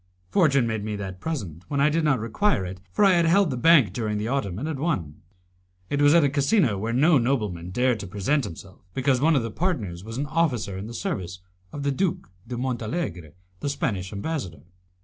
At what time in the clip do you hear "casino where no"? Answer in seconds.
6.29-7.19